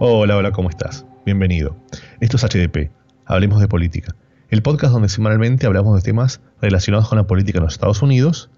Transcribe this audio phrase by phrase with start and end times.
[0.00, 1.04] Hola, hola, ¿cómo estás?
[1.26, 1.76] Bienvenido.
[2.20, 2.92] Esto es HDP,
[3.26, 4.14] Hablemos de Política,
[4.48, 8.48] el podcast donde semanalmente hablamos de temas relacionados con la política en los Estados Unidos.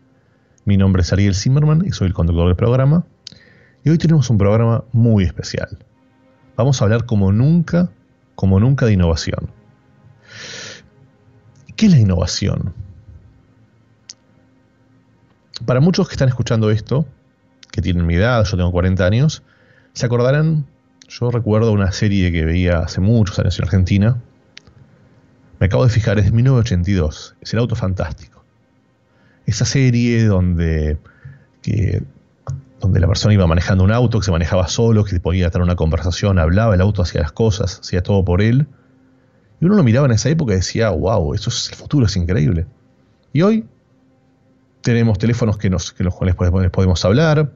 [0.67, 3.07] Mi nombre es Ariel Zimmerman y soy el conductor del programa.
[3.83, 5.79] Y hoy tenemos un programa muy especial.
[6.59, 7.91] Vamos a hablar como nunca,
[8.35, 9.51] como nunca de innovación.
[11.75, 12.75] ¿Qué es la innovación?
[15.65, 17.07] Para muchos que están escuchando esto,
[17.73, 19.43] que tienen mi edad, yo tengo 40 años,
[19.95, 20.67] se acordarán,
[21.11, 24.23] yo recuerdo una serie que veía hace muchos años en Argentina,
[25.59, 28.45] me acabo de fijar, es 1982, es el auto fantástico.
[29.45, 30.99] Esa serie donde,
[32.81, 35.75] donde la persona iba manejando un auto, que se manejaba solo, que podía tener una
[35.75, 38.69] conversación, hablaba, el auto hacía las cosas, hacía todo por él.
[39.61, 42.17] Y uno lo miraba en esa época y decía, wow, eso es el futuro, es
[42.17, 42.67] increíble.
[43.33, 43.67] Y hoy
[44.81, 46.37] tenemos teléfonos que, nos, que los cuales
[46.71, 47.51] podemos hablar,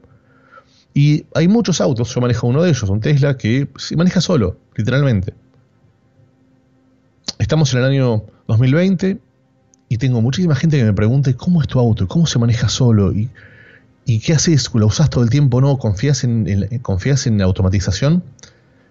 [0.97, 4.57] y hay muchos autos, yo manejo uno de ellos, un Tesla, que se maneja solo,
[4.77, 5.33] literalmente.
[7.37, 9.19] Estamos en el año 2020
[9.89, 13.11] y tengo muchísima gente que me pregunta cómo es tu auto, cómo se maneja solo
[13.11, 13.29] y,
[14.19, 18.23] qué haces, lo usas todo el tiempo, no, confías en, confías en la automatización.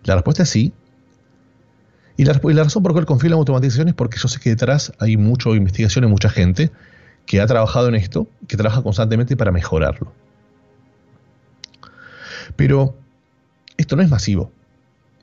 [0.03, 0.75] La respuesta es sí.
[2.19, 4.29] Y la, y la razón por la cual confío en la automatización es porque yo
[4.29, 6.71] sé que detrás hay mucha investigación y mucha gente
[7.25, 10.13] que ha trabajado en esto, que trabaja constantemente para mejorarlo.
[12.57, 12.97] Pero
[13.77, 14.53] esto no es masivo.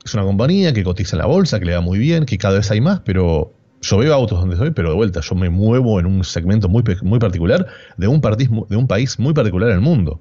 [0.04, 2.56] Es una compañía que cotiza en la bolsa, que le va muy bien, que cada
[2.56, 6.00] vez hay más, pero yo veo autos donde estoy, pero de vuelta, yo me muevo
[6.00, 9.80] en un segmento muy, muy particular de un, de un país muy particular en el
[9.80, 10.20] mundo.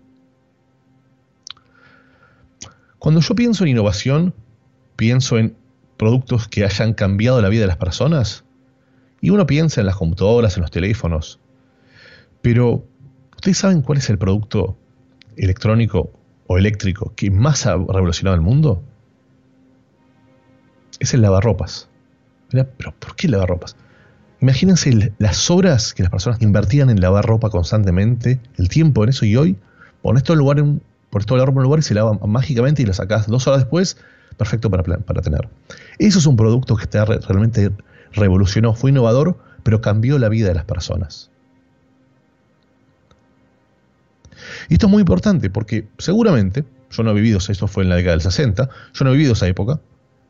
[3.00, 4.34] Cuando yo pienso en innovación,
[4.96, 5.56] pienso en
[5.98, 8.44] productos que hayan cambiado la vida de las personas.
[9.22, 11.40] Y uno piensa en las computadoras, en los teléfonos.
[12.42, 12.84] Pero,
[13.36, 14.78] ¿ustedes saben cuál es el producto
[15.38, 16.12] electrónico
[16.58, 18.84] eléctrico que más ha revolucionado el mundo
[21.00, 21.90] es el lavarropas.
[22.50, 23.76] Pero ¿por qué el lavarropas?
[24.42, 29.26] Imagínense las horas que las personas invertían en lavar ropa constantemente, el tiempo en eso,
[29.26, 29.58] y hoy
[30.02, 32.82] pones todo el lugar en, pones todo la ropa en lugar y se lava mágicamente
[32.82, 33.98] y lo sacas dos horas después,
[34.38, 35.50] perfecto para, para tener.
[36.00, 37.72] Eso es un producto que está, realmente
[38.14, 41.31] revolucionó, fue innovador, pero cambió la vida de las personas.
[44.70, 47.96] Y esto es muy importante porque seguramente, yo no he vivido, esto fue en la
[47.96, 49.80] década del 60, yo no he vivido esa época,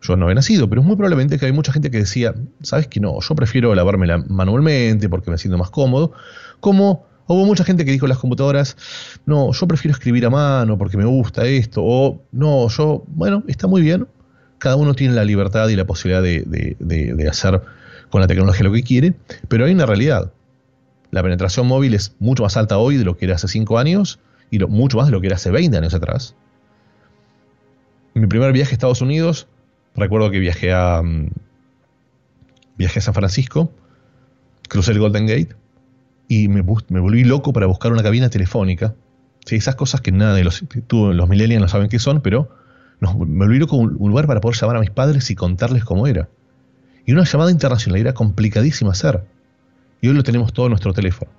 [0.01, 2.87] yo no he nacido, pero es muy probablemente que hay mucha gente que decía, ¿sabes
[2.87, 3.19] que no?
[3.21, 6.11] Yo prefiero lavármela manualmente porque me siento más cómodo.
[6.59, 8.77] Como hubo mucha gente que dijo en las computadoras,
[9.25, 13.67] no, yo prefiero escribir a mano porque me gusta esto, o no, yo, bueno, está
[13.67, 14.07] muy bien,
[14.57, 17.61] cada uno tiene la libertad y la posibilidad de, de hacer
[18.09, 19.13] con la tecnología lo que quiere,
[19.47, 20.31] pero hay una realidad.
[21.11, 24.19] La penetración móvil es mucho más alta hoy de lo que era hace 5 años
[24.49, 26.35] y mucho más de lo que era hace 20 años atrás.
[28.13, 29.47] mi primer viaje a Estados Unidos,
[29.95, 31.29] recuerdo que viajé a, mm,
[32.77, 33.71] viajé a San Francisco,
[34.67, 35.55] crucé el Golden Gate
[36.27, 38.95] y me, volví loco para buscar una cabina telefónica.
[39.45, 42.49] Sí, esas cosas que nada de los, los millennials no saben qué son, pero
[43.01, 46.07] me volví loco un, un lugar para poder llamar a mis padres y contarles cómo
[46.07, 46.29] era.
[47.05, 49.23] Y una llamada internacional era complicadísima hacer
[50.01, 51.31] y hoy lo tenemos todo en nuestro teléfono.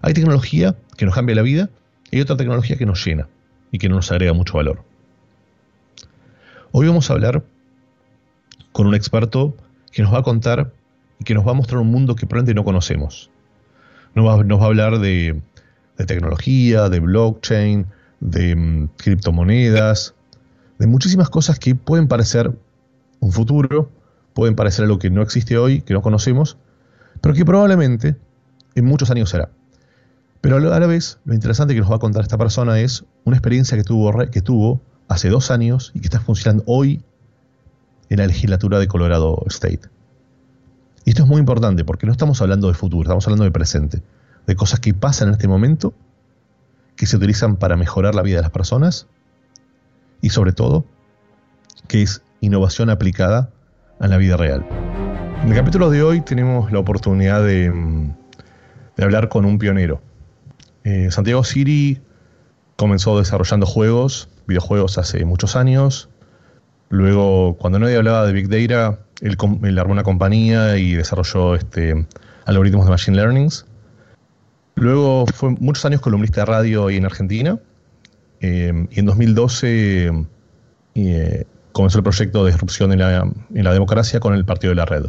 [0.00, 1.70] Hay tecnología que nos cambia la vida
[2.10, 3.28] y hay otra tecnología que nos llena
[3.70, 4.82] y que no nos agrega mucho valor.
[6.72, 7.44] Hoy vamos a hablar
[8.72, 9.54] con un experto
[9.92, 10.72] que nos va a contar
[11.18, 13.30] y que nos va a mostrar un mundo que probablemente no conocemos.
[14.14, 15.40] Nos va, a hablar de,
[16.06, 17.86] tecnología, de blockchain,
[18.20, 20.14] de mm, criptomonedas,
[20.78, 22.52] de muchísimas cosas que pueden parecer
[23.20, 23.90] un futuro,
[24.34, 26.56] pueden parecer algo que no existe hoy, que no conocemos,
[27.26, 28.14] pero que probablemente
[28.76, 29.48] en muchos años será.
[30.40, 33.36] Pero a la vez, lo interesante que nos va a contar esta persona es una
[33.36, 37.02] experiencia que tuvo, que tuvo hace dos años y que está funcionando hoy
[38.10, 39.80] en la legislatura de Colorado State.
[41.04, 44.04] Y esto es muy importante porque no estamos hablando de futuro, estamos hablando de presente,
[44.46, 45.94] de cosas que pasan en este momento,
[46.94, 49.08] que se utilizan para mejorar la vida de las personas
[50.20, 50.84] y sobre todo
[51.88, 53.50] que es innovación aplicada
[53.98, 54.64] a la vida real.
[55.42, 57.72] En el capítulo de hoy tenemos la oportunidad de,
[58.98, 60.00] hablar con un pionero.
[60.84, 62.00] Eh, Santiago Siri
[62.76, 66.08] comenzó desarrollando juegos, videojuegos hace muchos años.
[66.88, 72.06] Luego, cuando nadie hablaba de Big Data, él, armó una compañía y desarrolló este,
[72.44, 73.50] algoritmos de Machine Learning.
[74.74, 77.58] Luego fue muchos años columnista de radio ahí en Argentina.
[78.40, 80.12] Eh, y en 2012
[80.94, 84.76] eh, comenzó el proyecto de disrupción en la, en la democracia con el Partido de
[84.76, 85.06] la Red.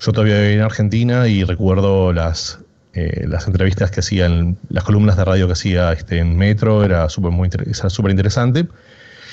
[0.00, 2.60] Yo todavía vivía en Argentina y recuerdo las,
[2.92, 7.08] eh, las entrevistas que hacían, las columnas de radio que hacía este, en Metro, era
[7.08, 8.66] súper interesante.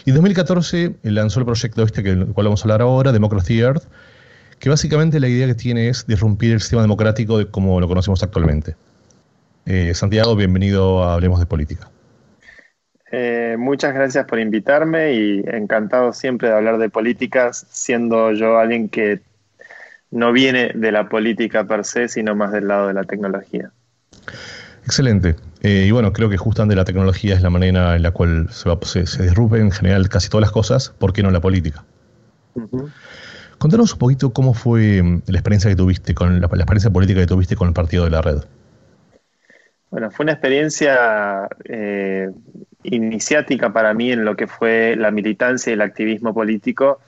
[0.05, 3.83] Y en 2014 lanzó el proyecto este, del cual vamos a hablar ahora, Democracy Earth,
[4.59, 8.23] que básicamente la idea que tiene es disrumpir el sistema democrático de como lo conocemos
[8.23, 8.75] actualmente.
[9.65, 11.89] Eh, Santiago, bienvenido a Hablemos de Política.
[13.11, 18.89] Eh, muchas gracias por invitarme y encantado siempre de hablar de políticas, siendo yo alguien
[18.89, 19.21] que
[20.13, 23.71] no viene de la política per se, sino más del lado de la tecnología.
[24.85, 25.35] Excelente.
[25.61, 29.05] Eh, y bueno, creo que justamente la tecnología es la manera en la cual se,
[29.07, 31.83] se, disrumpen en general casi todas las cosas, ¿por qué no la política?
[33.57, 37.27] Contanos un poquito cómo fue mm, la experiencia que tuviste con la, experiencia política que
[37.27, 38.37] tuviste con el partido de la red.
[39.89, 42.29] Bueno, fue una experiencia eh,
[42.83, 46.99] iniciática para mí en lo que fue la militancia y el activismo político,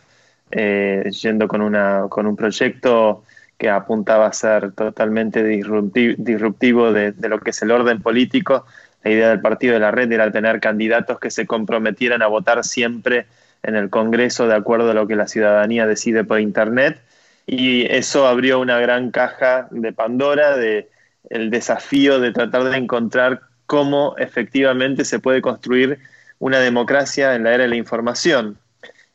[0.58, 3.24] eh, yendo con, una, con un proyecto
[3.58, 8.66] que apuntaba a ser totalmente disruptivo de, lo que es el orden político.
[9.04, 12.64] La idea del partido de la red era tener candidatos que se comprometieran a votar
[12.64, 13.26] siempre
[13.64, 17.02] en el Congreso de acuerdo a lo que la ciudadanía decide por Internet.
[17.46, 20.90] Y eso abrió una gran caja de Pandora de
[21.30, 26.00] el desafío de tratar de encontrar cómo efectivamente se puede construir
[26.40, 28.58] una democracia en la era de la información.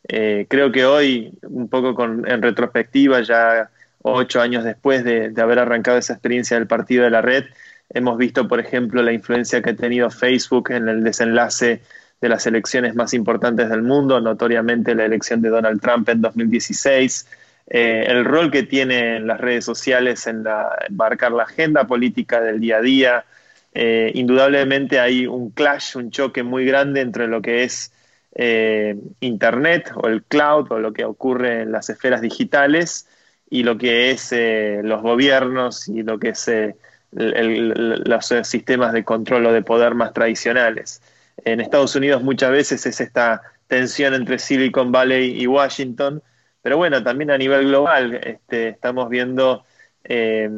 [0.08, 3.70] Eh, creo que hoy, un poco en retrospectiva, ya
[4.02, 7.44] ocho años después de, haber arrancado esa experiencia del partido de la red,
[7.91, 11.82] hemos visto, por ejemplo, la influencia que ha tenido Facebook en el desenlace
[12.20, 17.26] de las elecciones más importantes del mundo, notoriamente la elección de Donald Trump en 2016,
[17.69, 20.44] eh, el rol que tienen las redes sociales en,
[20.91, 23.25] marcar la agenda política del día a día.
[23.73, 27.93] Eh, indudablemente hay un clash, un choque muy grande entre lo que es
[28.35, 33.09] eh, Internet o el cloud o lo que ocurre en las esferas digitales
[33.49, 34.32] y lo que es
[34.85, 36.49] los gobiernos y lo que es
[37.11, 41.03] los sistemas de control o de poder más tradicionales.
[41.44, 46.23] En Estados Unidos muchas veces es esta tensión entre Silicon Valley y Washington,
[46.62, 49.65] pero bueno, también a nivel global este, estamos viendo
[50.05, 50.50] eh,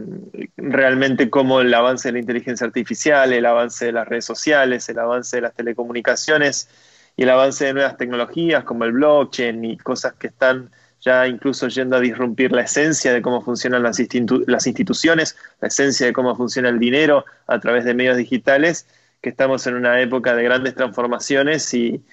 [0.57, 4.99] realmente cómo el avance de la inteligencia artificial, el avance de las redes sociales, el
[4.99, 6.69] avance de las telecomunicaciones
[7.17, 10.71] y el avance de nuevas tecnologías como el blockchain y cosas que están
[11.01, 13.99] ya incluso yendo a disrumpir la esencia de cómo funcionan las,
[14.47, 18.87] las instituciones, la esencia de cómo funciona el dinero a través de medios digitales,
[19.21, 22.05] que estamos en una época de grandes transformaciones y,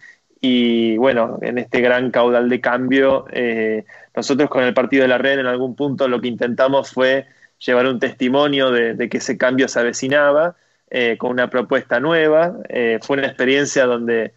[0.42, 3.86] y bueno, en este gran caudal de cambio, eh,
[4.16, 7.28] nosotros con el partido de la red en algún punto lo que intentamos fue
[7.60, 10.56] llevar un testimonio de, que ese cambio se avecinaba
[10.90, 12.56] eh, con una propuesta nueva.
[12.70, 14.34] Eh, fue una experiencia donde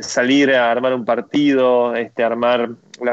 [0.00, 2.70] salir a armar un partido, este, armar,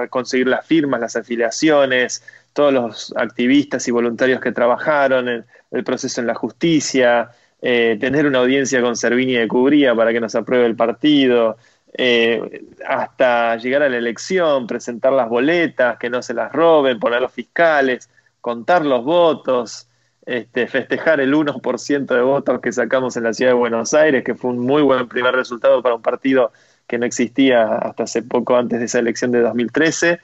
[0.09, 2.23] conseguir las firmas, las afiliaciones,
[2.53, 8.39] todos los activistas y voluntarios que trabajaron, en el proceso en la justicia, tener una
[8.39, 11.57] audiencia con Servini de Cubría para que nos apruebe el partido,
[11.97, 17.21] eh, hasta llegar a la elección, presentar las boletas, que no se las roben, poner
[17.21, 18.09] los fiscales,
[18.41, 19.87] contar los votos,
[20.25, 24.35] este, festejar el 1% de votos que sacamos en la ciudad de Buenos Aires, que
[24.35, 26.51] fue un muy buen primer resultado para un partido
[26.87, 30.19] que no existía hasta hace poco antes de esa elección de 2013.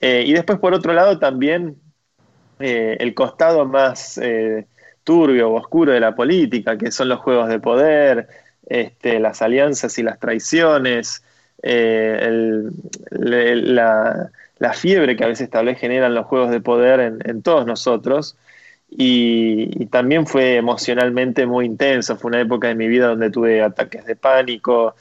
[0.00, 1.76] Eh, y después, por otro lado, también
[2.58, 4.20] eh, el costado más
[5.04, 8.28] turbio o oscuro de la política, que son los juegos de poder,
[8.66, 11.24] este, las alianzas y las traiciones,
[11.62, 12.70] eh,
[13.10, 14.30] la,
[14.74, 18.36] fiebre que a veces tal vez generan los juegos de poder en, todos nosotros.
[18.90, 22.16] Y, también fue emocionalmente muy intenso.
[22.16, 24.94] Fue una época de mi vida donde tuve ataques de pánico,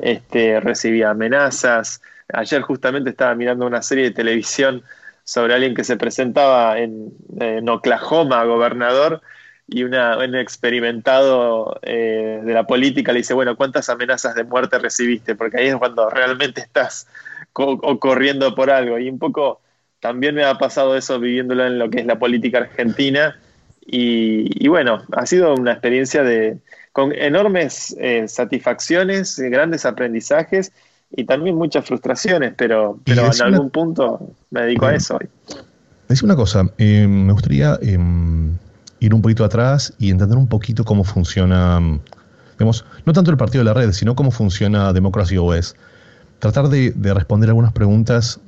[0.00, 2.02] este, recibí amenazas.
[2.32, 4.82] Ayer justamente estaba mirando una serie de televisión
[5.24, 9.22] sobre alguien que se presentaba en, en Oklahoma, gobernador,
[9.68, 9.94] y un
[10.36, 15.34] experimentado eh, de la política le dice, bueno, ¿cuántas amenazas de muerte recibiste?
[15.34, 17.08] Porque ahí es cuando realmente estás
[17.52, 18.98] corriendo por algo.
[18.98, 19.60] Y un poco
[20.06, 23.36] también me ha pasado eso viviéndolo en lo que es la política argentina.
[23.88, 26.58] Y, bueno, ha sido una experiencia de,
[26.92, 30.70] con enormes eh, satisfacciones, grandes aprendizajes
[31.10, 35.28] y también muchas frustraciones, pero, pero en algún punto me dedico a eso hoy.
[36.08, 38.56] Dice una cosa, eh, me gustaría em,
[39.00, 41.80] ir un poquito atrás y entender un poquito cómo funciona,
[42.58, 45.74] digamos, no tanto el partido de la red, sino cómo funciona Democracy OS.
[46.38, 48.40] Tratar de, responder algunas preguntas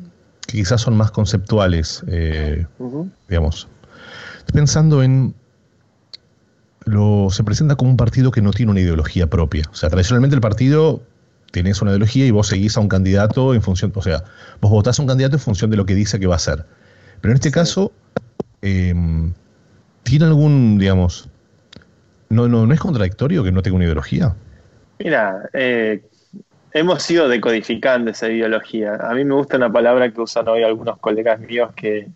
[0.49, 2.67] que quizás son más conceptuales, eh,
[3.29, 3.69] digamos.
[4.39, 5.35] Estoy pensando en
[6.85, 9.65] lo, se presenta como un partido que no tiene una ideología propia.
[9.71, 11.03] O sea, tradicionalmente el partido
[11.53, 14.25] tiene una ideología y vos seguís a un candidato en función, o sea,
[14.61, 16.65] vos votás a un candidato en función de lo que dice que va a hacer.
[17.21, 17.93] Pero en este caso,
[18.63, 19.33] em,
[20.09, 21.29] ¿Tiene algún, digamos,
[22.31, 24.35] no, no, no es contradictorio que no tenga una ideología?
[24.99, 26.03] Mira, eh,
[26.79, 28.95] hemos ido decodificando esa ideología.
[28.95, 32.09] A mí me gusta una palabra que usan hoy algunos colegas míos que,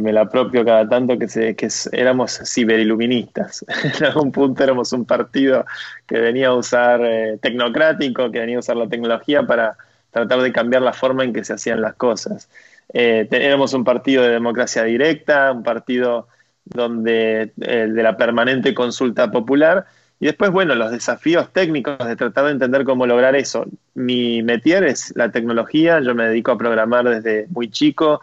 [0.00, 3.64] me la apropio cada tanto, que, se, que éramos ciberiluministas.
[3.98, 5.64] en algún punto éramos un partido
[6.06, 9.76] que venía a usar eh, tecnocrático, que venía a usar la tecnología para
[10.10, 12.50] tratar de cambiar la forma en que se hacían las cosas.
[12.92, 16.28] Eh, éramos un partido de democracia directa, un partido
[16.64, 19.86] donde eh, de la permanente consulta popular,
[20.20, 23.66] y después, bueno, los desafíos técnicos de tratar de entender cómo lograr eso.
[23.94, 28.20] Mi metier es la tecnología, yo me dedico a programar desde muy chico,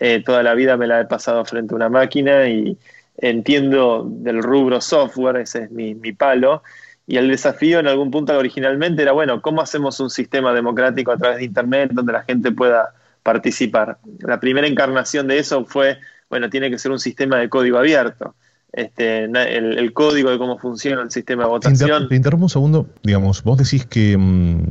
[0.00, 2.76] eh, toda la vida me la he pasado frente a una máquina y
[3.18, 6.62] entiendo del rubro software, ese es mi, mi palo.
[7.06, 11.16] Y el desafío en algún punto originalmente era, bueno, ¿cómo hacemos un sistema democrático a
[11.16, 13.98] través de Internet donde la gente pueda participar?
[14.18, 15.98] La primera encarnación de eso fue,
[16.28, 18.34] bueno, tiene que ser un sistema de código abierto
[18.76, 22.08] este, el, código de cómo funciona el sistema de votación.
[22.08, 22.86] Te, interrumpo un segundo.
[23.02, 24.64] Digamos, vos decís que, mm,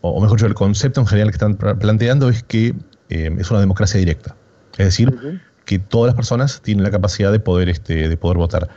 [0.00, 2.74] o mejor dicho, el concepto en general que están planteando es que
[3.10, 4.34] eh, es una democracia directa.
[4.76, 8.68] Es decir, que todas las personas tienen la capacidad de poder, este, de poder votar.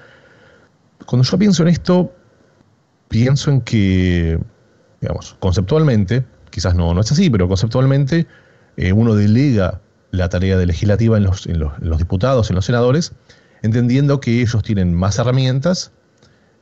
[1.08, 2.14] Cuando yo pienso en esto,
[3.08, 4.40] pienso en que,
[5.02, 8.28] digamos, conceptualmente, quizás no, no es así, pero conceptualmente
[8.78, 9.82] eh, uno delega
[10.12, 13.14] la tarea de legislativa en los, en los diputados, en los senadores,
[13.62, 15.92] entendiendo que ellos tienen más herramientas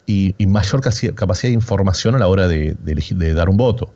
[0.06, 2.76] y, mayor capacidad de información a la hora de,
[3.34, 3.94] dar un voto.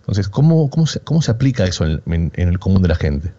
[0.00, 3.32] Entonces, ¿cómo, se aplica eso en, el común de la gente?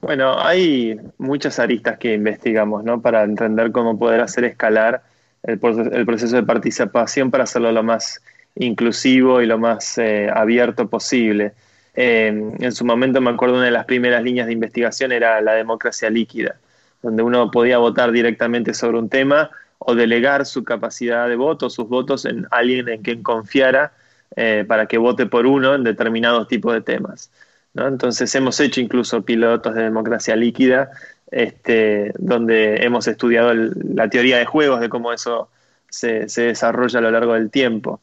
[0.00, 3.00] Bueno, hay muchas aristas que investigamos ¿no?
[3.00, 5.02] para entender cómo poder hacer escalar
[5.42, 8.22] el, proceso de participación para hacerlo lo más
[8.54, 11.52] inclusivo y lo más eh, abierto posible.
[11.94, 15.54] Eh, en su momento me acuerdo una de las primeras líneas de investigación era la
[15.54, 16.56] democracia líquida
[17.02, 21.88] donde uno podía votar directamente sobre un tema o delegar su capacidad de voto, sus
[21.88, 23.92] votos en alguien en quien confiara
[24.36, 27.30] eh, para que vote por uno en determinados tipos de temas.
[27.74, 30.90] Entonces hemos hecho incluso pilotos de democracia líquida,
[31.30, 35.48] este, donde hemos estudiado la teoría de juegos, de cómo eso
[35.88, 38.00] se, desarrolla a lo largo del tiempo.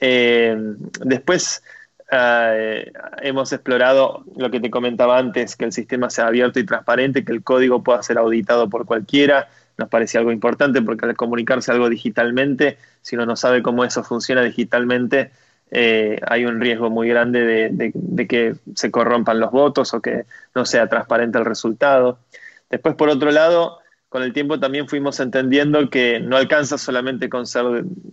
[0.00, 0.56] Eh,
[1.00, 1.62] después
[2.10, 2.92] eh,
[3.22, 7.32] hemos explorado lo que te comentaba antes, que el sistema sea abierto y transparente, que
[7.32, 9.48] el código pueda ser auditado por cualquiera.
[9.76, 14.04] Nos parece algo importante porque al comunicarse algo digitalmente, si uno no sabe cómo eso
[14.04, 15.32] funciona digitalmente,
[15.70, 20.64] eh, hay un riesgo muy grande de, que se corrompan los votos o que no
[20.64, 22.18] sea transparente el resultado.
[22.70, 27.46] Después, por otro lado, con el tiempo también fuimos entendiendo que no alcanza solamente con
[27.46, 27.64] ser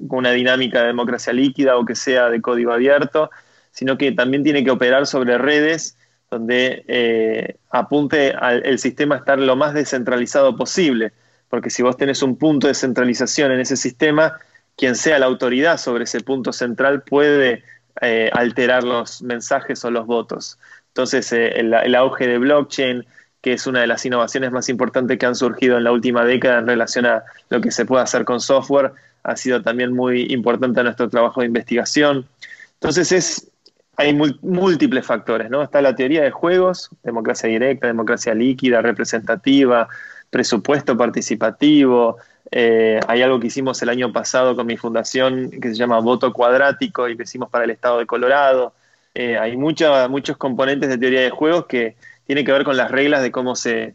[0.10, 3.30] una dinámica de democracia líquida o que sea de código abierto,
[3.72, 5.98] sino que también tiene que operar sobre redes
[6.30, 11.12] donde eh, apunte al el sistema a estar lo más descentralizado posible,
[11.50, 14.40] porque si vos tenés un punto de centralización en ese sistema,
[14.78, 17.64] quien sea la autoridad sobre ese punto central puede
[18.02, 20.58] eh, alterar los mensajes o los votos.
[20.88, 23.06] Entonces, eh, el, auge de blockchain,
[23.42, 26.60] que es una de las innovaciones más importantes que han surgido en la última década
[26.60, 30.80] en relación a lo que se puede hacer con software, ha sido también muy importante
[30.80, 32.28] a nuestro trabajo de investigación.
[32.76, 33.51] Entonces, es
[33.98, 35.62] hay múltiples factores, ¿no?
[35.62, 39.88] Está la teoría de juegos, democracia directa, democracia líquida, representativa,
[40.30, 42.18] presupuesto participativo.
[42.52, 46.34] Eh, hay algo que hicimos el año pasado con mi fundación que se llama Voto
[46.34, 48.74] Cuadrático y que hicimos para el estado de Colorado.
[49.14, 51.96] Eh, hay muchos componentes de teoría de juegos que
[52.26, 53.94] tienen que ver con las reglas de cómo se,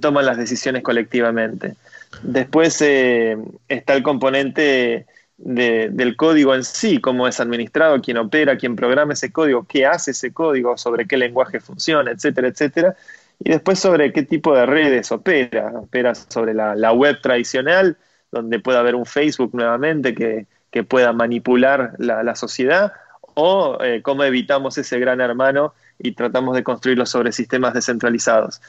[0.00, 1.74] toman las decisiones colectivamente.
[2.22, 3.38] Después eh,
[3.68, 5.06] está el componente
[5.38, 10.10] del código en sí, cómo es administrado, quién opera, quién programa ese código, qué hace
[10.10, 12.96] ese código, sobre qué lenguaje funciona, etcétera, etcétera.
[13.38, 15.72] Y después sobre qué tipo de redes opera.
[15.76, 17.96] Opera sobre la, web tradicional,
[18.32, 20.46] donde pueda haber un Facebook nuevamente que,
[20.88, 22.92] pueda manipular la, sociedad,
[23.34, 28.60] o eh, cómo evitamos ese gran hermano y tratamos de construirlo sobre sistemas descentralizados.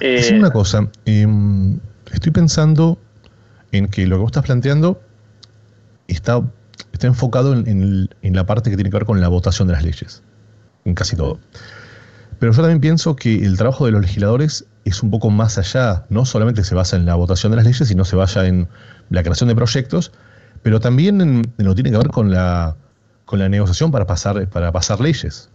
[0.00, 1.78] Eh, una cosa, em,
[2.12, 2.98] estoy pensando
[3.72, 5.00] en que lo que vos estás planteando
[6.08, 6.42] está,
[6.92, 10.22] está enfocado en, la parte que tiene que ver con la votación de las leyes,
[10.84, 11.38] en casi todo.
[12.38, 16.04] Pero yo también pienso que el trabajo de los legisladores es un poco más allá,
[16.10, 18.68] no solamente se basa en la votación de las leyes, sino se basa en
[19.10, 20.12] la creación de proyectos,
[20.62, 22.76] pero también en, lo tiene que ver con la,
[23.24, 25.50] con la negociación para pasar, para pasar leyes.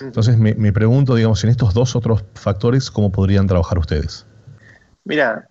[0.00, 4.26] Entonces me, me pregunto, digamos, en estos dos otros factores, ¿cómo podrían trabajar ustedes?
[5.04, 5.46] Mira,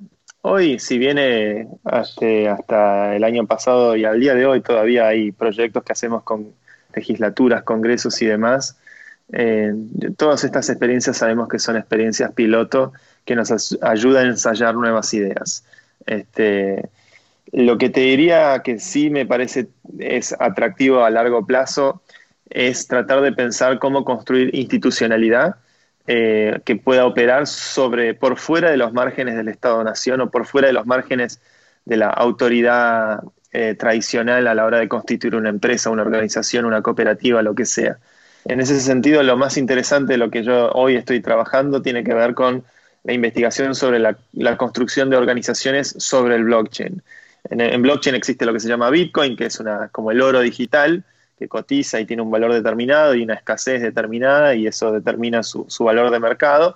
[0.48, 5.84] Hoy, si viene hasta, el año pasado y al día de hoy todavía hay proyectos
[5.84, 6.54] que hacemos con
[6.94, 8.78] legislaturas, congresos y demás,
[9.34, 9.74] eh,
[10.18, 12.94] todas estas experiencias sabemos que son experiencias piloto
[13.26, 15.66] que nos ayudan a ensayar nuevas ideas.
[16.06, 16.90] Este,
[17.52, 22.04] lo que te diría que sí me parece es atractivo a largo plazo
[22.52, 25.56] es tratar de pensar cómo construir institucionalidad
[26.08, 30.68] eh, que pueda operar sobre, por fuera de los márgenes del Estado-Nación o por fuera
[30.68, 31.42] de los márgenes
[31.86, 36.82] de la autoridad eh, tradicional a la hora de constituir una empresa, una organización, una
[36.82, 37.98] cooperativa, lo que sea.
[38.46, 42.14] En ese sentido, lo más interesante de lo que yo hoy estoy trabajando tiene que
[42.14, 42.64] ver con
[43.04, 47.02] la investigación sobre la, construcción de organizaciones sobre el blockchain.
[47.50, 51.04] En, blockchain existe lo que se llama Bitcoin, que es una, como el oro digital,
[51.38, 55.66] que cotiza y tiene un valor determinado y una escasez determinada y eso determina su,
[55.68, 56.76] su valor de mercado.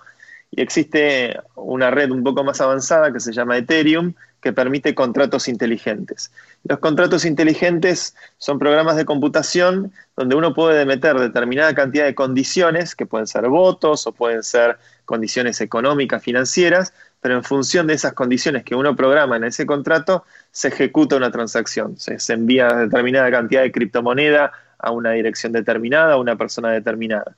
[0.52, 5.48] Y existe una red un poco más avanzada que se llama Ethereum, que permite contratos
[5.48, 6.32] inteligentes.
[6.64, 12.96] Los contratos inteligentes son programas de computación donde uno puede meter determinada cantidad de condiciones,
[12.96, 18.14] que pueden ser votos o pueden ser condiciones económicas, financieras, pero en función de esas
[18.14, 21.98] condiciones que uno programa en ese contrato, se ejecuta una transacción.
[21.98, 27.36] Se, envía determinada cantidad de criptomoneda a una dirección determinada, a una persona determinada.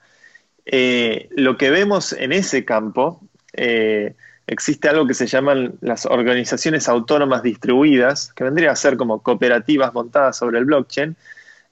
[0.66, 3.22] Eh, lo que vemos en ese campo,
[3.54, 4.16] eh,
[4.48, 9.94] existe algo que se llaman las organizaciones autónomas distribuidas, que vendría a ser como cooperativas
[9.94, 11.16] montadas sobre el blockchain.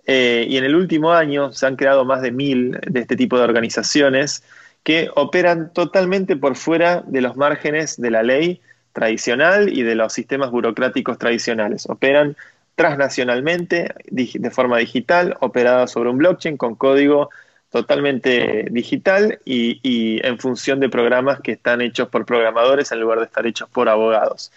[0.06, 3.38] Eh, y en el último año se han creado más de mil de este tipo
[3.38, 4.44] de organizaciones
[4.84, 8.62] que operan totalmente por fuera de los márgenes de la ley
[8.94, 11.88] tradicional y de los sistemas burocráticos tradicionales.
[11.90, 12.36] Operan
[12.76, 17.30] transnacionalmente, de forma digital, operadas sobre un blockchain con código
[17.70, 23.26] totalmente digital y, en función de programas que están hechos por programadores en lugar de
[23.26, 24.52] estar hechos por abogados.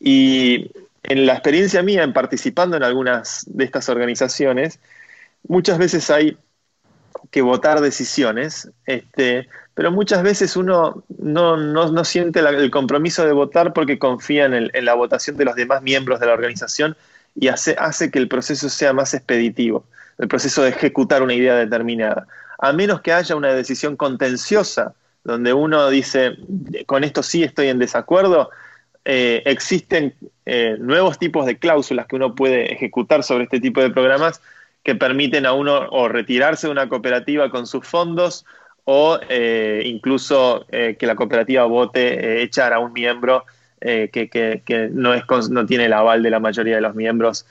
[0.00, 0.70] Y
[1.04, 4.80] en la experiencia mía en participando en algunas de estas organizaciones,
[5.46, 6.36] muchas veces hay
[7.30, 13.98] que votar decisiones, este, pero muchas veces uno no, siente el compromiso de votar porque
[13.98, 16.96] confía en, la votación de los demás miembros de la organización
[17.36, 19.84] y hace, hace que el proceso sea más expeditivo
[20.20, 22.26] el proceso de ejecutar una idea determinada.
[22.62, 24.94] A menos que haya una decisión contenciosa,
[25.24, 26.36] donde uno dice,
[26.86, 28.50] con esto sí estoy en desacuerdo,
[29.06, 33.90] eh, existen eh, nuevos tipos de cláusulas que uno puede ejecutar sobre este tipo de
[33.90, 34.42] programas
[34.82, 38.44] que permiten a uno o retirarse de una cooperativa con sus fondos
[38.84, 43.44] o eh, incluso que la cooperativa vote echar a un miembro
[43.80, 47.46] que, no, es, no tiene el aval de la mayoría de los miembros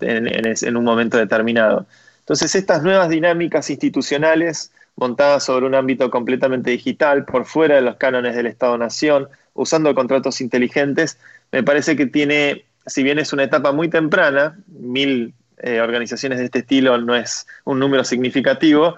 [0.00, 1.86] en un momento determinado.
[2.24, 7.96] Entonces, estas nuevas dinámicas institucionales montadas sobre un ámbito completamente digital, por fuera de los
[7.96, 11.18] cánones del Estado-Nación, usando contratos inteligentes,
[11.52, 16.46] me parece que tiene, si bien es una etapa muy temprana, mil eh, organizaciones de
[16.46, 18.96] este estilo no es un número significativo,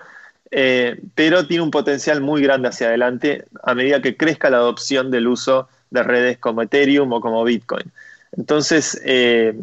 [0.50, 5.10] eh, pero tiene un potencial muy grande hacia adelante a medida que crezca la adopción
[5.10, 7.90] del uso de redes como Ethereum o como Bitcoin.
[8.36, 9.54] Entonces, eh,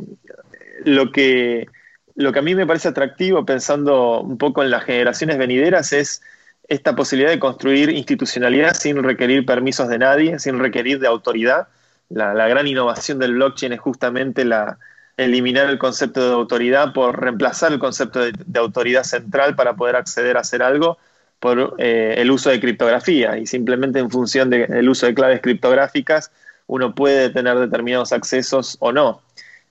[0.83, 1.67] lo que
[2.15, 6.21] lo que a mí me parece atractivo, pensando un poco en las generaciones venideras, es
[6.67, 11.67] esta posibilidad de construir institucionalidad sin requerir permisos de nadie, sin requerir de autoridad.
[12.09, 14.77] La, gran innovación del blockchain es justamente la,
[15.17, 20.37] eliminar el concepto de autoridad por reemplazar el concepto de, autoridad central para poder acceder
[20.37, 20.97] a hacer algo
[21.39, 26.31] por eh, el uso de criptografía y simplemente en función del uso de claves criptográficas
[26.67, 29.21] uno puede tener determinados accesos o no.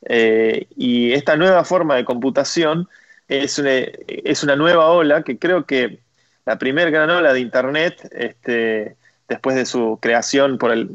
[0.05, 2.89] Eh, y esta nueva forma de computación
[3.29, 6.01] es una, nueva ola que creo que
[6.45, 8.97] la primera gran ola de Internet, este,
[9.29, 10.91] después de su creación por el...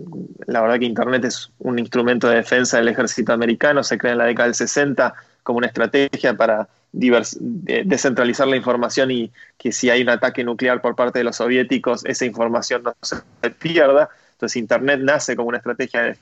[0.46, 4.20] La verdad que Internet es un instrumento de defensa del ejército americano, se crea en
[4.20, 10.02] la década del 60 como una estrategia para descentralizar la información y que si hay
[10.02, 14.10] un ataque nuclear por parte de los soviéticos, esa información no se pierda.
[14.34, 16.17] Entonces Internet nace como una estrategia de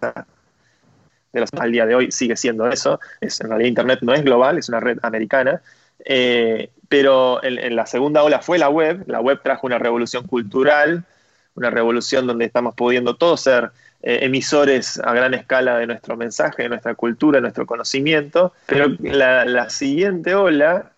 [0.00, 0.37] defensa
[1.32, 3.00] de los al día de hoy sigue siendo eso.
[3.20, 5.60] Es, en realidad Internet no es global, es una red americana.
[6.04, 9.04] Eh, pero en, la segunda ola fue la web.
[9.06, 11.04] La web trajo una revolución cultural,
[11.54, 13.70] una revolución donde estamos pudiendo todos ser
[14.02, 18.54] eh, emisores a gran escala de nuestro mensaje, de nuestra cultura, de nuestro conocimiento.
[18.66, 20.92] Pero la, la siguiente ola,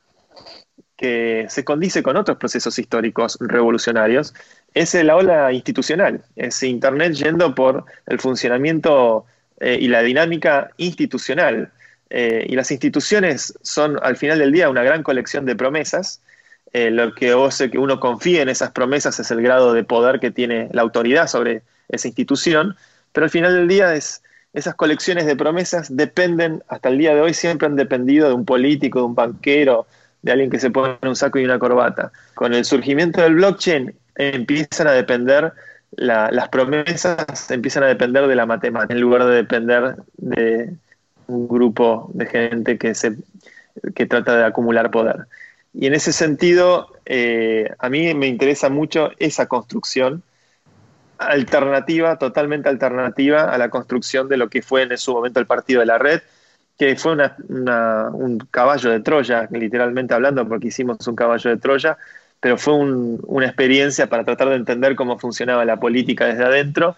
[0.97, 4.35] que se condice con otros procesos históricos revolucionarios,
[4.75, 6.23] es la ola institucional.
[6.37, 9.25] Es Internet yendo por el funcionamiento
[9.61, 11.71] eh, y la dinámica institucional.
[12.09, 16.21] Eh, y las instituciones son al final del día una gran colección de promesas.
[16.73, 20.19] Eh, lo que hace que uno confíe en esas promesas es el grado de poder
[20.19, 22.77] que tiene la autoridad sobre esa institución,
[23.13, 27.21] pero al final del día es, esas colecciones de promesas dependen, hasta el día de
[27.21, 29.87] hoy siempre han dependido de un político, de un banquero,
[30.23, 32.13] de alguien que se pone un saco y una corbata.
[32.35, 35.53] Con el surgimiento del blockchain empiezan a depender
[35.93, 40.75] las promesas empiezan a depender de la matemática en lugar de depender de
[41.27, 43.17] un grupo de gente que se
[43.95, 45.27] que trata de acumular poder.
[45.73, 50.23] Y en ese sentido, eh, a mí me interesa mucho esa construcción
[51.19, 55.81] alternativa, totalmente alternativa a la construcción de lo que fue en su momento el partido
[55.81, 56.23] de la red,
[56.79, 61.99] que fue un caballo de Troya, literalmente hablando, porque hicimos un caballo de Troya,
[62.41, 66.97] pero fue una experiencia para tratar de entender cómo funcionaba la política desde adentro.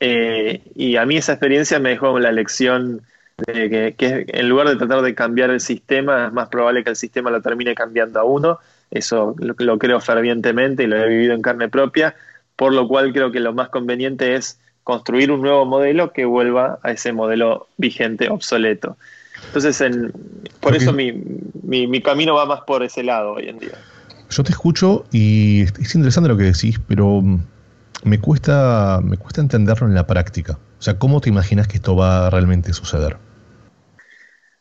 [0.00, 3.02] Eh, y a mí esa experiencia me dejó la lección
[3.46, 6.96] de que, en lugar de tratar de cambiar el sistema, es más probable que el
[6.96, 8.58] sistema lo termine cambiando a uno.
[8.90, 12.14] Eso lo, lo creo fervientemente y lo he vivido en carne propia,
[12.54, 16.78] por lo cual creo que lo más conveniente es construir un nuevo modelo que vuelva
[16.82, 18.96] a ese modelo vigente, obsoleto.
[19.46, 20.12] Entonces, en,
[20.60, 21.12] por eso mi,
[21.62, 23.78] mi, camino va más por ese lado hoy en día.
[24.34, 27.22] Yo te escucho y es interesante lo que decís, pero
[28.02, 30.58] me cuesta, me cuesta entenderlo en la práctica.
[30.76, 33.16] O sea, ¿cómo te imaginas que esto va a realmente suceder?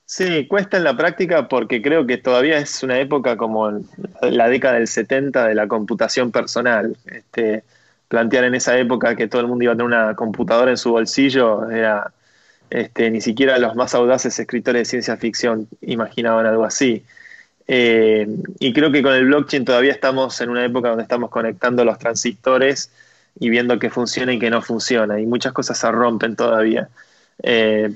[0.06, 3.82] Sí, cuesta en la práctica porque creo que todavía es una época como
[4.22, 6.96] la década del 70 de la computación personal.
[7.06, 7.64] Este,
[8.10, 10.92] plantear en esa época que todo el mundo iba a tener una computadora en su
[10.92, 12.14] bolsillo era
[12.70, 17.04] este, ni siquiera los más audaces escritores de ciencia ficción imaginaban algo así.
[17.68, 18.28] Eh,
[18.60, 21.98] y creo que con el blockchain todavía estamos en una época donde estamos conectando los
[21.98, 22.92] transistores
[23.40, 25.20] y viendo qué funciona y qué no funciona.
[25.20, 26.90] Y muchas cosas se rompen todavía.
[27.42, 27.92] Eh,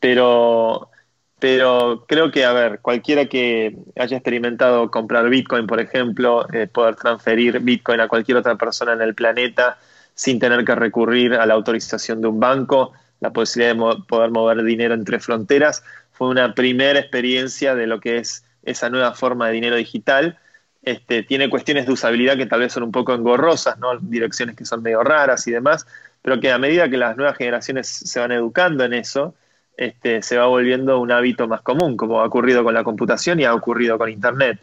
[0.00, 0.90] pero,
[1.38, 6.96] pero creo que, a ver, cualquiera que haya experimentado comprar Bitcoin, por ejemplo, eh, poder
[6.96, 9.78] transferir Bitcoin a cualquier otra persona en el planeta
[10.14, 14.62] sin tener que recurrir a la autorización de un banco, la posibilidad de poder mover
[14.64, 19.54] dinero entre fronteras, fue una primera experiencia de lo que es esa nueva forma de
[19.54, 20.38] dinero digital.
[20.82, 23.98] Este, tiene cuestiones de usabilidad que tal vez son un poco engorrosas, ¿no?
[23.98, 25.86] direcciones que son medio raras y demás,
[26.22, 29.34] pero que a medida que las nuevas generaciones se van educando en eso,
[29.76, 33.44] este, se va volviendo un hábito más común, como ha ocurrido con la computación y
[33.44, 34.58] ha ocurrido con Internet.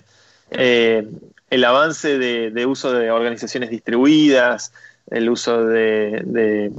[0.51, 1.07] Eh,
[1.49, 4.73] el avance de, uso de organizaciones distribuidas,
[5.09, 6.71] el uso de,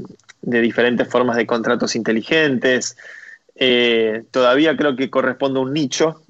[0.42, 2.96] de diferentes formas de contratos inteligentes.
[3.60, 6.22] Eh, todavía creo que corresponde a un nicho,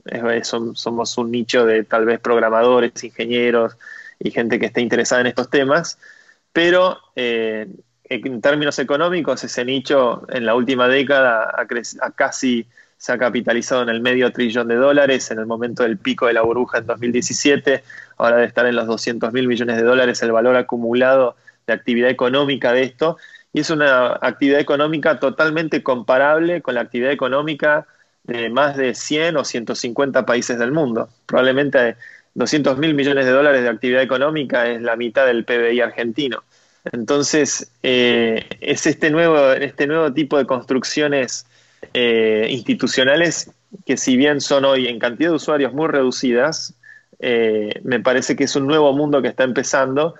[0.42, 3.76] somos un nicho de tal vez programadores, ingenieros
[4.18, 5.98] y gente que esté interesada en estos temas,
[6.54, 7.68] pero eh,
[8.04, 13.90] en términos económicos ese nicho en la última década ha, casi se ha capitalizado en
[13.90, 17.84] el medio trillón de dólares en el momento del pico de la burbuja en 2017,
[18.16, 21.36] ahora de estar en los 200 mil millones de dólares el valor acumulado
[21.66, 23.18] de actividad económica de esto,
[23.58, 27.88] y es una actividad económica totalmente comparable con la actividad económica
[28.22, 31.08] de más de 100 o 150 países del mundo.
[31.26, 31.96] Probablemente
[32.34, 36.44] 200 mil millones de dólares de actividad económica es la mitad del PBI argentino.
[36.92, 41.44] Entonces, eh, es este nuevo, este nuevo tipo de construcciones
[41.94, 43.50] eh, institucionales
[43.84, 46.74] que si bien son hoy en cantidad de usuarios muy reducidas,
[47.18, 50.14] eh, me parece que es un nuevo mundo que está empezando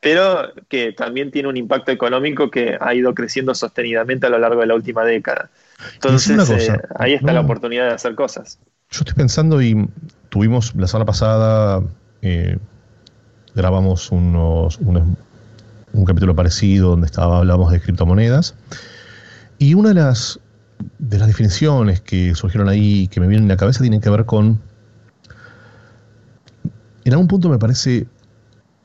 [0.00, 4.60] pero que también tiene un impacto económico que ha ido creciendo sostenidamente a lo largo
[4.60, 5.50] de la última década.
[5.94, 8.58] Entonces, eh, ahí está la oportunidad de hacer cosas.
[8.90, 9.88] Yo estoy pensando y
[10.28, 11.82] tuvimos la semana pasada,
[12.22, 12.56] eh,
[13.54, 18.54] grabamos unos, un capítulo parecido donde estaba, hablábamos de criptomonedas
[19.58, 20.40] y una de las,
[20.98, 24.24] de las definiciones que surgieron ahí que me vienen en la cabeza tienen que ver
[24.24, 24.60] con,
[27.04, 28.06] en algún punto me parece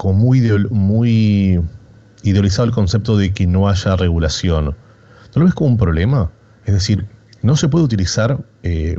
[0.04, 1.62] como muy, muy
[2.24, 4.66] idealizado el concepto de que no haya regulación.
[4.66, 4.76] ¿No
[5.34, 6.30] lo ves como un problema?
[6.66, 7.08] Es decir,
[7.42, 8.98] no se puede utilizar, eh,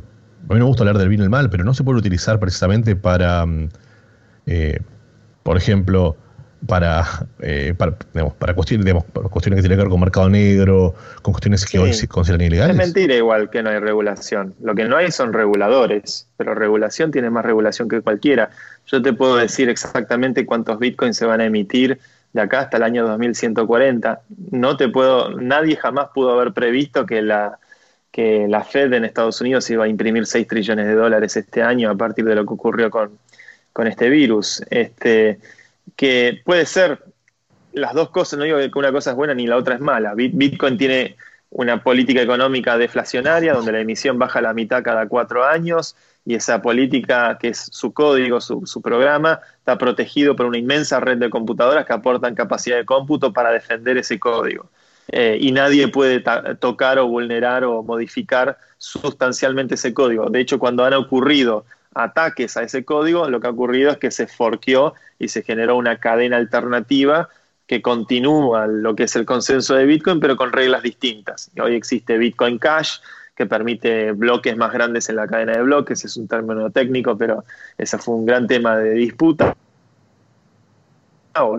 [0.49, 1.99] a mí no me gusta hablar del bien y el mal, pero no se puede
[1.99, 3.69] utilizar precisamente para, mm,
[4.47, 4.81] eh,
[5.43, 6.17] por ejemplo,
[6.67, 7.05] para,
[7.41, 8.95] eh, para, para, cuestiones,
[9.31, 12.77] cuestiones que tienen que ver con mercado negro, con cuestiones que hoy se consideran ilegales.
[12.77, 14.55] Es mentira igual que no hay regulación.
[14.63, 18.51] Lo que no hay son reguladores, pero regulación tiene más regulación que cualquiera.
[18.87, 21.99] Yo te puedo decir exactamente cuántos bitcoins se van a emitir
[22.33, 24.23] de acá hasta el año 2140.
[24.51, 27.59] No te puedo, nadie jamás pudo haber previsto que la,
[28.11, 31.91] que la Fed en Estados Unidos iba a imprimir 6 trillones de dólares este año
[31.91, 33.19] a partir de lo que ocurrió con,
[33.73, 34.63] con este virus.
[34.71, 35.39] Este,
[35.97, 37.05] que puede ser
[37.73, 40.15] las dos cosas, no digo que una cosa es buena ni la otra es mala.
[40.15, 41.17] Bitcoin tiene
[41.51, 46.63] una política económica deflacionaria donde la emisión baja la mitad cada cuatro años y esa
[46.63, 51.85] política, que es su código, su, programa, está protegido por una inmensa red de computadoras
[51.85, 54.71] que aportan capacidad de cómputo para defender ese código.
[55.09, 56.25] Eh, y nadie puede
[56.59, 60.31] tocar o vulnerar o modificar sustancialmente ese código.
[60.31, 64.11] De hecho, cuando han ocurrido ataques a ese código, lo que ha ocurrido es que
[64.11, 67.29] se forqueó y se generó una cadena alternativa
[67.67, 71.51] que continúa lo que es el consenso de Bitcoin, pero con reglas distintas.
[71.61, 72.99] Hoy existe Bitcoin Cash,
[73.35, 77.45] que permite bloques más grandes en la cadena de bloques, es un término técnico, pero
[77.79, 79.57] ese fue un gran tema de disputa.
[81.37, 81.59] O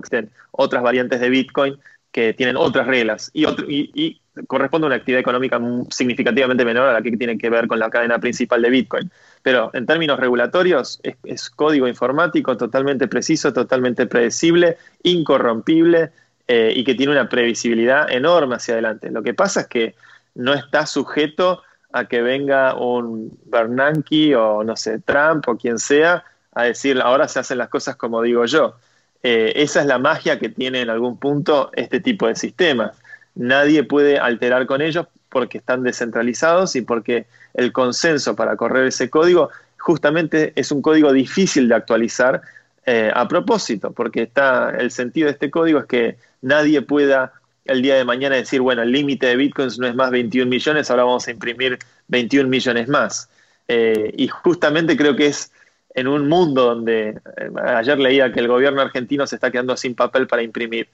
[0.52, 1.78] otras variantes de Bitcoin
[2.10, 7.02] que tienen otras reglas y, y, corresponde a una actividad económica significativamente menor a la
[7.02, 9.10] que tiene que ver con la cadena principal de Bitcoin.
[9.42, 16.10] Pero en términos regulatorios es, código informático totalmente preciso, totalmente predecible, incorrompible
[16.48, 19.10] eh, y que tiene una previsibilidad enorme hacia adelante.
[19.10, 19.94] Lo que pasa es que
[20.34, 26.24] no está sujeto a que venga un Bernanke o no sé, Trump o quien sea
[26.52, 28.76] a decir ahora se hacen las cosas como digo yo.
[29.22, 32.96] Eh, esa es la magia que tiene en algún punto este tipo de sistemas.
[33.36, 39.08] Nadie puede alterar con ellos porque están descentralizados y porque el consenso para correr ese
[39.10, 42.42] código justamente es un código difícil de actualizar
[42.86, 47.32] eh, a propósito, porque está el sentido de este código es que nadie pueda
[47.64, 50.90] el día de mañana decir, bueno, el límite de bitcoins no es más 21 millones,
[50.90, 53.28] ahora vamos a imprimir 21 millones más.
[53.68, 55.52] Eh, y justamente creo que es
[55.94, 59.94] en un mundo donde eh, ayer leía que el gobierno argentino se está quedando sin
[59.94, 60.88] papel para imprimir.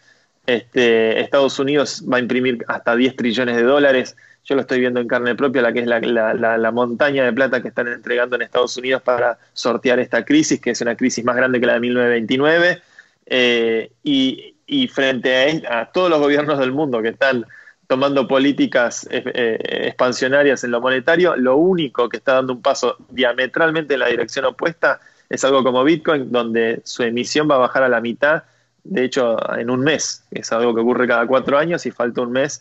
[0.47, 4.17] Este, Estados Unidos va a imprimir hasta 10 trillones de dólares.
[4.45, 7.69] Yo lo estoy viendo en carne propia, la que es la, montaña de plata que
[7.69, 11.61] están entregando en Estados Unidos para sortear esta crisis, que es una crisis más grande
[11.61, 12.83] que la de 1929.
[13.27, 17.47] Eh, y, frente a, todos los gobiernos del mundo que están
[17.87, 23.95] tomando políticas eh, expansionarias en lo monetario, lo único que está dando un paso diametralmente
[23.95, 27.89] en la dirección opuesta es algo como Bitcoin, donde su emisión va a bajar a
[27.89, 28.43] la mitad,
[28.85, 30.25] de hecho, en un mes.
[30.31, 32.61] Es algo que ocurre cada cuatro años y falta un mes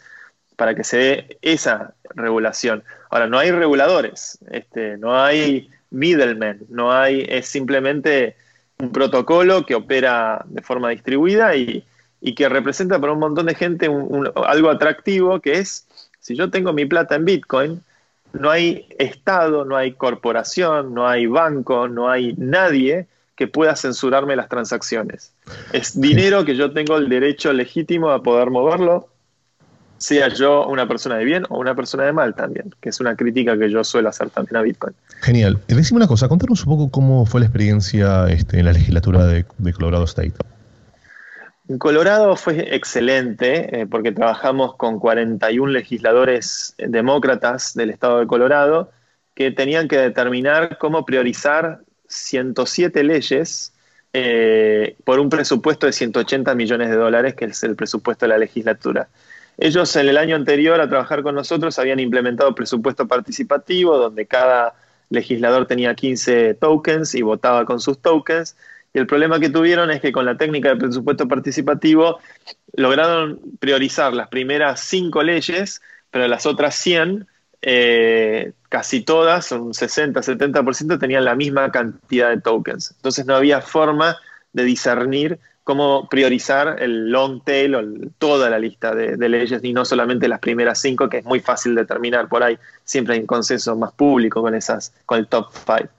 [0.56, 2.84] para que se dé esa regulación.
[3.10, 8.36] Ahora, no hay reguladores, este, no hay middlemen, no hay, es simplemente
[8.80, 11.84] un protocolo que opera de forma distribuida y,
[12.22, 13.90] y que representa para un montón de gente
[14.48, 15.88] algo atractivo que es,
[16.20, 17.84] si yo tengo mi plata en Bitcoin,
[18.34, 23.08] no hay Estado, no hay corporación, no hay banco, no hay nadie
[23.42, 25.34] que pueda censurarme las transacciones.
[25.74, 29.08] Es dinero que yo tengo el derecho legítimo a poder moverlo,
[29.98, 33.16] sea yo una persona de bien o una persona de mal también, que es una
[33.16, 34.94] crítica que yo suelo hacer también a Bitcoin.
[35.22, 35.58] Genial.
[35.68, 39.74] Decime una cosa, contanos un poco cómo fue la experiencia este, en la legislatura de
[39.74, 40.34] Colorado State.
[41.68, 48.92] En Colorado fue excelente eh, porque trabajamos con 41 legisladores demócratas del estado de Colorado
[49.34, 51.80] que tenían que determinar cómo priorizar
[52.12, 53.74] 107 leyes
[54.14, 58.38] eh, por un presupuesto de 180 millones de dólares, que es el presupuesto de la
[58.38, 59.08] legislatura.
[59.58, 64.74] Ellos en el año anterior a trabajar con nosotros habían implementado presupuesto participativo, donde cada
[65.10, 68.58] legislador tenía 15 tokens y votaba con sus tokens.
[68.94, 72.20] Y el problema que tuvieron es que con la técnica de presupuesto participativo
[72.74, 77.28] lograron priorizar las primeras cinco leyes, pero las otras 100,
[77.62, 82.92] eh, casi todas, un 60-70%, tenían la misma cantidad de tokens.
[82.98, 84.18] Entonces no había forma
[84.54, 87.82] de discernir cómo priorizar el long tail o
[88.18, 91.76] toda la lista de, leyes y no solamente las primeras cinco, que es muy fácil
[91.76, 92.58] determinar por ahí.
[92.84, 95.90] Siempre hay un consenso más público con, esas, con el top five.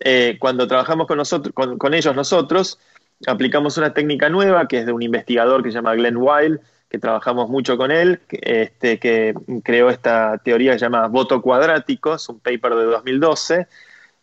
[0.00, 2.78] Eh, cuando trabajamos con, con, ellos nosotros,
[3.26, 6.98] aplicamos una técnica nueva que es de un investigador que se llama Glenn Weil, que
[6.98, 12.14] trabajamos mucho con él, que, este, que creó esta teoría que se llama voto cuadrático,
[12.14, 13.66] es un paper de 2012,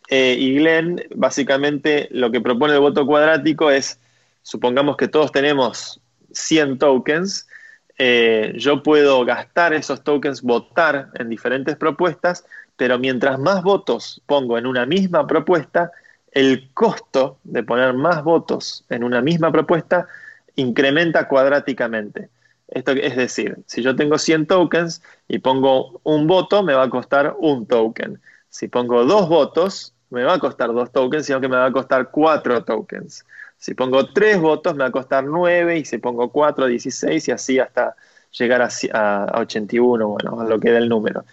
[0.08, 3.98] eh, y Glenn básicamente lo que propone el voto cuadrático es,
[4.42, 6.00] supongamos que todos tenemos
[6.32, 7.48] 100 tokens,
[7.98, 12.44] eh, yo puedo gastar esos tokens, votar en diferentes propuestas
[12.76, 15.92] pero mientras más votos pongo en una misma propuesta,
[16.30, 20.06] el costo de poner más votos en una misma propuesta
[20.56, 22.28] incrementa cuadráticamente.
[22.68, 26.90] Esto es decir, si yo tengo 100 tokens y pongo un voto, me va a
[26.90, 28.20] costar un token.
[28.48, 31.72] Si pongo dos votos, me va a costar dos tokens, sino que me va a
[31.72, 33.24] costar cuatro tokens.
[33.56, 37.32] Si pongo tres votos, me va a costar nueve, y si pongo cuatro, 16, y
[37.32, 37.96] así hasta
[38.32, 38.68] llegar a,
[39.24, 41.24] a 81, bueno, a lo que da el número.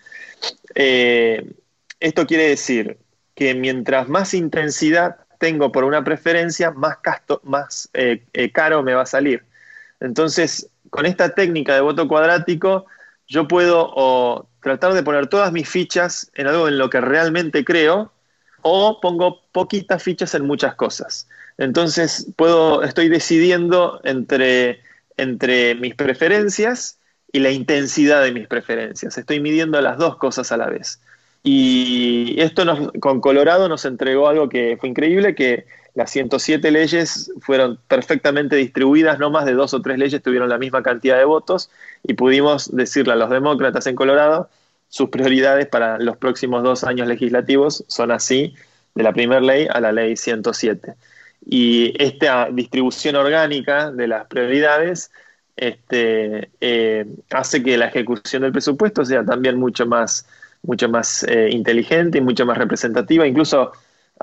[0.76, 1.54] Eh,
[2.00, 2.98] esto quiere decir
[3.36, 6.98] que mientras más intensidad tengo por una preferencia, más,
[7.43, 9.43] más eh, eh, caro me va a salir.
[10.00, 12.86] Entonces, con esta técnica de voto cuadrático,
[13.27, 18.12] yo puedo tratar de poner todas mis fichas en algo en lo que realmente creo,
[18.62, 21.27] o pongo poquitas fichas en muchas cosas.
[21.58, 24.82] Entonces, puedo, estoy decidiendo entre,
[25.17, 26.99] entre mis preferencias
[27.32, 29.17] y la intensidad de mis preferencias.
[29.17, 31.01] Estoy midiendo las dos cosas a la vez.
[31.41, 37.32] Y esto nos, con Colorado nos entregó algo que fue increíble, que las 107 leyes
[37.41, 41.25] fueron perfectamente distribuidas, no más de dos o tres leyes tuvieron la misma cantidad de
[41.25, 41.69] votos
[42.01, 44.49] y pudimos decirle a los demócratas en Colorado
[44.93, 48.53] sus prioridades para los próximos dos años legislativos son así,
[48.93, 50.93] de la primera ley a la ley 107.
[51.45, 55.12] Y esta distribución orgánica de las prioridades
[55.56, 60.27] este, eh, hace que la ejecución del presupuesto sea también mucho más,
[60.62, 63.25] mucho más eh, inteligente y mucho más representativa.
[63.25, 63.71] Incluso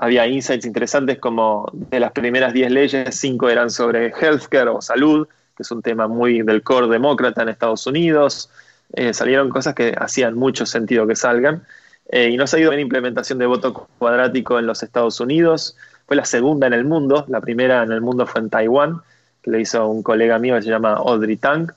[0.01, 5.27] había insights interesantes como de las primeras 10 leyes, 5 eran sobre healthcare o salud,
[5.55, 8.49] que es un tema muy del core demócrata en Estados Unidos.
[8.93, 11.63] Eh, salieron cosas que hacían mucho sentido que salgan.
[12.11, 15.77] y no se ha ido en implementación de voto cuadrático en los Estados Unidos.
[16.07, 17.23] Fue la segunda en el mundo.
[17.29, 19.01] La primera en el mundo fue en Taiwán
[19.41, 21.71] que lo hizo un colega mío que se llama Audrey Tang.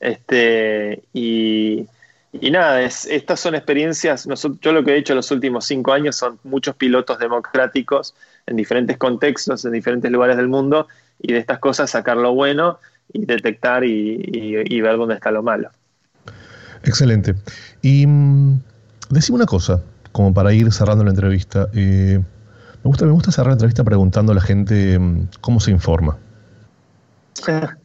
[0.00, 1.86] Este, y,
[2.32, 4.28] nada, estas son experiencias,
[4.60, 8.14] yo lo que he hecho en los últimos cinco años son muchos pilotos democráticos
[8.46, 10.86] en diferentes contextos, en diferentes lugares del mundo,
[11.20, 12.78] y de estas cosas sacar lo bueno
[13.12, 15.70] y detectar y, ver dónde está lo malo.
[16.84, 17.34] Excelente.
[17.82, 18.60] Y mm,
[19.10, 21.68] decime una cosa, como para ir cerrando la entrevista.
[21.74, 22.20] Eh,
[22.82, 26.16] me, gusta, me gusta cerrar la entrevista preguntando a la gente mm, cómo se informa.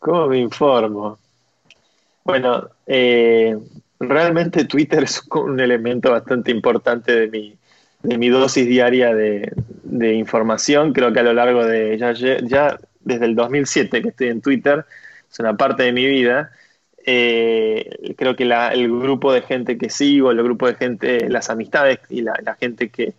[0.00, 1.18] ¿Cómo me informo?
[2.24, 3.56] Bueno, eh,
[3.98, 7.56] realmente Twitter es un elemento bastante importante de mi,
[8.02, 9.52] de mi dosis diaria de,
[10.14, 10.92] información.
[10.92, 14.84] Creo que a lo largo de ya, ya, desde el 2007 que estoy en Twitter,
[15.30, 16.50] es una parte de mi vida.
[17.04, 21.98] Eh, creo que el grupo de gente que sigo, el grupo de gente, las amistades
[22.08, 23.14] y la, gente que,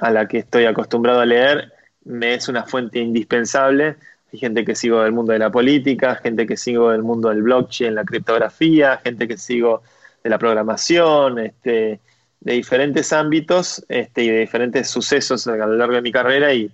[0.00, 1.72] a la que estoy acostumbrado a leer,
[2.04, 3.96] me es una fuente indispensable.
[4.38, 7.94] Gente que sigo del mundo de la política, gente que sigo del mundo del blockchain,
[7.94, 9.82] la criptografía, gente que sigo
[10.22, 12.00] de la programación, este,
[12.40, 16.70] de diferentes ámbitos este, y de diferentes sucesos a lo largo de mi carrera y,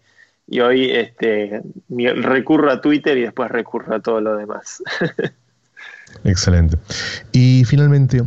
[0.61, 4.83] hoy este, recurro a Twitter y después recurro a todo lo demás.
[6.25, 6.77] Excelente.
[7.31, 8.23] Y finalmente,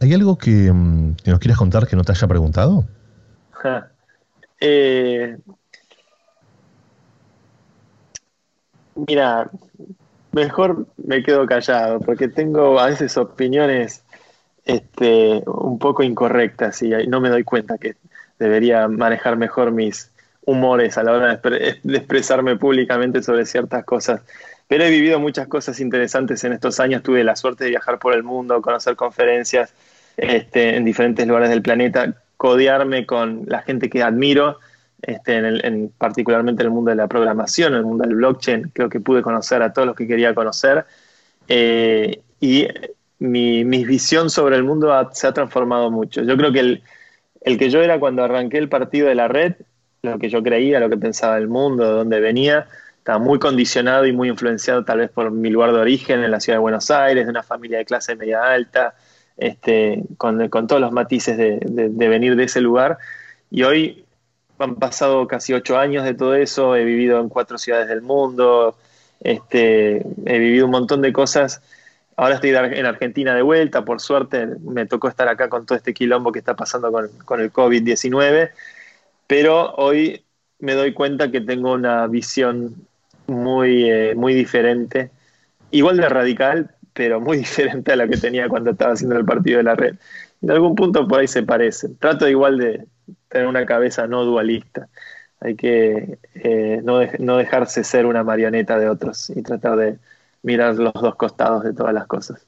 [0.00, 2.84] ¿hay algo que, mm, nos quieras contar que no te haya preguntado?
[4.60, 5.38] eh,
[9.06, 9.48] Mira,
[10.32, 14.02] mejor me quedo callado porque tengo a veces opiniones
[14.64, 17.94] este, un poco incorrectas y no me doy cuenta que
[18.38, 20.10] debería manejar mejor mis
[20.44, 24.22] humores a la hora de, expresarme públicamente sobre ciertas cosas.
[24.66, 27.02] Pero he vivido muchas cosas interesantes en estos años.
[27.02, 29.72] Tuve la suerte de viajar por el mundo, conocer conferencias
[30.16, 34.58] este, en diferentes lugares del planeta, codearme con la gente que admiro
[35.02, 38.88] este, en, particularmente en el mundo de la programación, en el mundo del blockchain, creo
[38.88, 40.84] que pude conocer a todos los que quería conocer.
[41.46, 42.66] Eh, y
[43.18, 46.22] mi, visión sobre el mundo se ha transformado mucho.
[46.22, 46.82] Yo creo que el,
[47.42, 49.54] el, que yo era cuando arranqué el partido de la red,
[50.02, 52.66] lo que yo creía, lo que pensaba del mundo, de dónde venía,
[52.98, 56.40] estaba muy condicionado y muy influenciado tal vez por mi lugar de origen en la
[56.40, 58.94] ciudad de Buenos Aires, de una familia de clase media alta,
[59.36, 62.98] este, con, con todos los matices de, de venir de ese lugar.
[63.50, 64.04] Y hoy
[64.58, 68.76] han pasado casi ocho años de todo eso, he vivido en cuatro ciudades del mundo,
[69.20, 71.62] este, he vivido un montón de cosas.
[72.16, 75.94] Ahora estoy en Argentina de vuelta, por suerte me tocó estar acá con todo este
[75.94, 78.50] quilombo que está pasando con, el COVID-19,
[79.26, 80.24] pero hoy
[80.58, 82.74] me doy cuenta que tengo una visión
[83.28, 85.10] muy, eh, muy diferente,
[85.70, 89.58] igual de radical, pero muy diferente a la que tenía cuando estaba haciendo el partido
[89.58, 89.94] de la red.
[90.42, 91.96] En algún punto por ahí se parecen.
[91.98, 92.84] Trato igual de,
[93.28, 94.88] tener una cabeza no dualista.
[95.40, 99.98] Hay que eh, no, no dejarse ser una marioneta de otros y tratar de
[100.42, 102.46] mirar los dos costados de todas las cosas.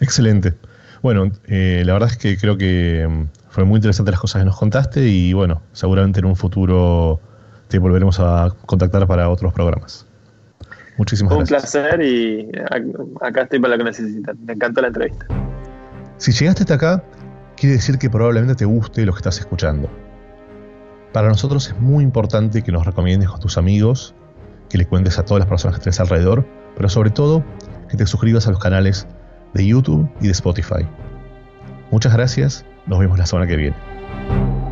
[0.00, 0.54] Excelente.
[1.02, 4.46] Bueno, eh, la verdad es que creo que mm, fue muy interesante las cosas que
[4.46, 7.20] nos contaste y bueno, seguramente en un futuro
[7.68, 10.06] te volveremos a contactar para otros programas.
[10.96, 11.74] Muchísimas gracias.
[11.74, 12.50] Un placer y
[13.20, 14.36] acá estoy para lo que necesitan.
[14.44, 15.26] Me encantó la entrevista.
[16.16, 17.04] Si llegaste hasta acá,
[17.58, 19.90] quiere decir que probablemente te guste lo que estás escuchando.
[21.12, 24.14] Para nosotros es muy importante que nos recomiendes con tus amigos,
[24.68, 27.44] que le cuentes a todas las personas que tienes alrededor, pero sobre todo
[27.88, 29.08] que te suscribas a los canales
[29.54, 30.86] de YouTube y de Spotify.
[31.90, 34.67] Muchas gracias, nos vemos la semana que viene.